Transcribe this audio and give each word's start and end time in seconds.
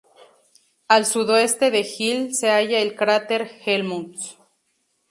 Al 0.87 1.05
sudoeste 1.05 1.69
de 1.69 1.83
Gill 1.83 2.33
se 2.33 2.49
halla 2.49 2.79
el 2.79 2.95
cráter 2.95 3.47
Helmholtz. 3.63 4.35